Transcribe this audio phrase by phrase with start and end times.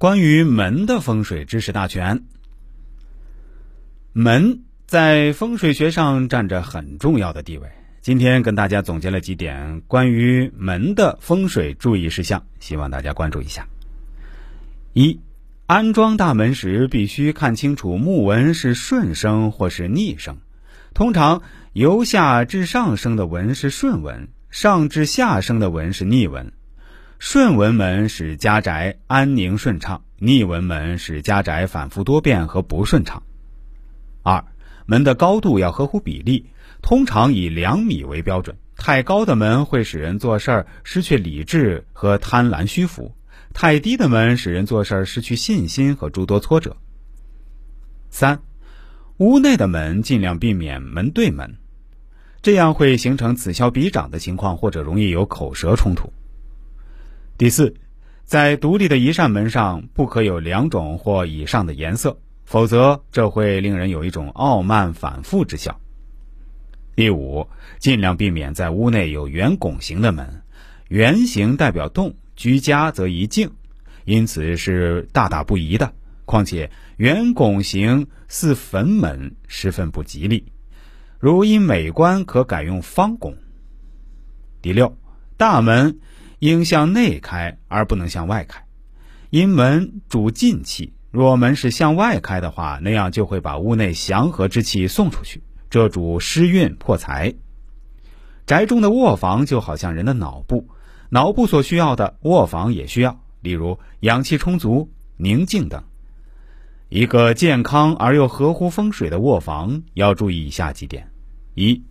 [0.00, 2.22] 关于门的风水知识大全。
[4.14, 7.70] 门在风水学上占着很重要的地位。
[8.00, 13.68] 今天跟大家总结了几点关于门的风水注意事项，希望大家关注一下。
[14.94, 15.20] 一、
[15.66, 20.38] 安装大门时必须看清楚木纹是顺生或是逆生。
[20.94, 21.42] 通常
[21.74, 26.54] 由下至上生的纹是顺纹，上至下生的纹是逆纹。
[27.20, 33.22] 顺纹门使家宅安宁顺畅，逆纹门使家宅反复多变和不顺畅。
[34.22, 34.42] 二、
[34.86, 36.46] 门的高度要合乎比例，
[36.80, 38.56] 通常以两米为标准。
[38.74, 43.12] 太高的门会使人做事儿失去理智和贪婪虚浮；
[43.52, 46.74] 太低的门使人做事儿失去信心和诸多挫折。
[48.08, 48.40] 三、
[49.18, 51.58] 屋内的门尽量避免门对门，
[52.40, 56.10] 这样会形成此消彼长的情况，或者容易有口舌冲突。
[57.40, 57.74] 第四，
[58.26, 65.80] 在独立的一扇门上不可有两种或以上的颜色，否则这会令人有一种傲慢反复之效。
[66.94, 70.42] 第五，尽量避免在屋内有圆拱形的门，
[70.88, 73.50] 圆形代表动，居家则宜静，
[74.04, 75.90] 因此是大大不宜的。
[76.26, 80.44] 况且圆拱形似坟门，十分不吉利。
[81.18, 83.34] 如因美观，可改用方拱。
[84.60, 84.94] 第六，
[85.38, 85.98] 大门。
[86.40, 88.64] 应向内开，而不能向外开，
[89.30, 90.92] 因门主进气。
[91.12, 97.34] 若门是向外开的话，那样就会把屋内祥和之气送出去，这主失运破财。
[98.46, 100.68] 宅中的卧房就好像人的脑部，
[101.08, 105.84] 脑部所需要的卧房也需要，例如氧气充足、宁静等。
[106.88, 111.10] 一个健康而又合乎风水的卧房，要注意以下几点：
[111.54, 111.82] 一。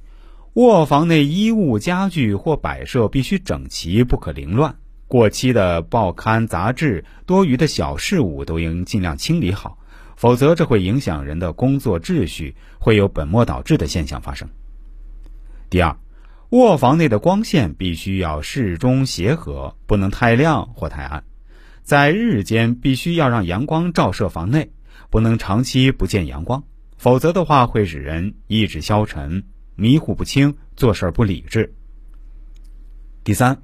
[0.60, 4.76] 卧房内衣物、家具或摆设必须整齐，不可凌乱。
[5.08, 9.78] 过期的报刊、杂志、多余的小事物都应尽量清理好，
[10.18, 14.50] 否则这会影响人的工作秩序，会有本末倒置的现象发生。
[15.70, 15.96] 第二，
[16.50, 21.24] 卧房内的光线必须要适中协和，不能太亮或太暗。
[21.84, 24.70] 在日间必须要让阳光照射房内，
[25.10, 26.62] 不能长期不见阳光，
[26.98, 29.46] 否则的话会使人意志消沉。
[29.80, 31.74] 迷糊不清，做事不理智。
[33.24, 33.62] 第三，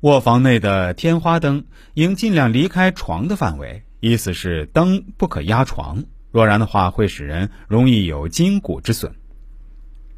[0.00, 9.14] 卧房内的天花灯应尽量离开床的范围，意思是灯不可压床，若然的话会使人容易有筋骨之损。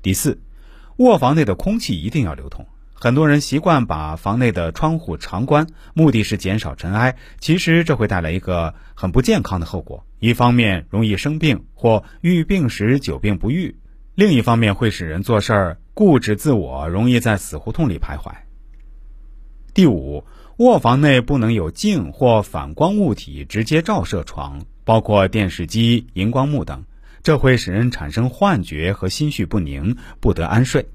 [0.03, 0.41] 第四，
[0.97, 2.67] 卧房内的空气一定要流通。
[3.01, 13.77] 很多人习惯把房内的窗户常关，目的是减少尘埃，其实这会带来一个很不健康的后果：一方面容易生病，或遇病时久病不愈。
[14.19, 18.33] 另一方面会使人做事儿固执自我，容易在死胡同里徘徊。
[19.73, 20.25] 第五，
[20.57, 26.85] 卧房内不能有镜或反光物体直接照射床，包括电视机、荧光幕等，
[27.23, 30.89] 这会使人产生幻觉和心绪不宁，不得安睡。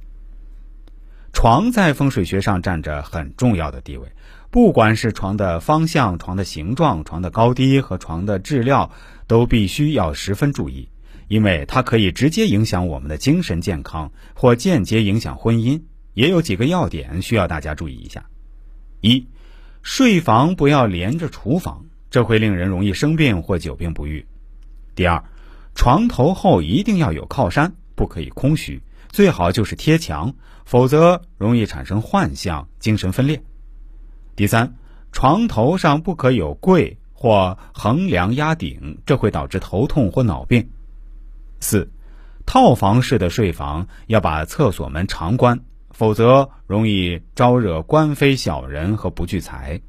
[1.32, 4.12] 床在风水学上占着很重要的地位，
[4.52, 8.92] 不管是床的方向、床的形状、床的高低和床的质料，
[9.28, 10.90] 都必须要十分注意。
[11.28, 15.82] 因为它可以直接影响我们的精神健康，或间接影响婚姻。
[16.14, 18.24] 也有几个要点需要大家注意一下：
[19.02, 19.28] 一，
[19.82, 24.24] 睡房不要连着厨房，这会令人容易生病或久病不愈；
[24.94, 25.24] 第二，
[25.74, 28.80] 床头后一定要有靠山，不可以空虚，
[29.10, 30.32] 最好就是贴墙，
[30.66, 33.38] 否则容易产生幻象，精神分裂；
[34.36, 34.76] 第三，
[35.12, 40.70] 床头上不可有柜或横梁压顶，这会导致头痛或脑病。
[41.64, 41.90] 四，
[42.46, 49.82] 套房式的睡房要把厕所门常关，否则容易招惹官非小人和不聚财。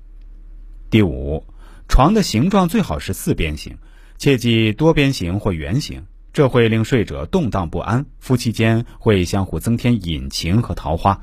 [0.89, 1.45] 第五，
[1.89, 3.77] 床的形状最好是四边形，
[4.19, 11.21] 切忌多边形或圆形，这会令睡者动荡不安，夫妻间会相互增添隐情和桃花。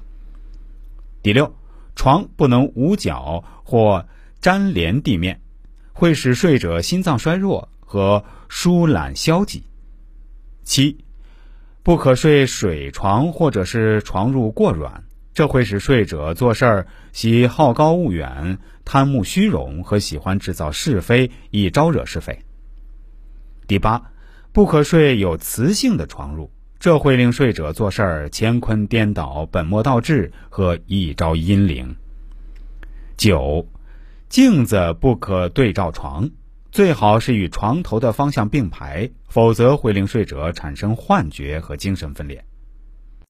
[1.24, 1.56] 第六，
[1.96, 4.06] 床不能捂脚或
[4.42, 5.40] 粘连地面，
[5.94, 9.64] 会使睡者心脏衰弱和疏懒消极。
[10.72, 11.04] 七，
[11.84, 15.04] 不可睡水床或者是床褥过软，
[15.34, 22.40] 这会使睡者做事儿喜好高骛远、贪慕虚荣和喜欢制造是非，易招惹是非。
[23.68, 24.14] 第八，
[24.54, 26.48] 不可睡有磁性的床褥，
[26.80, 31.98] 这会令睡者做事儿乾坤颠倒、本末倒置和易招阴灵。
[33.18, 33.68] 九，
[34.30, 36.30] 镜子不可对照床。
[36.72, 42.46] 最好是与床头的方向并排，否则会令睡者产生幻觉和精神分裂。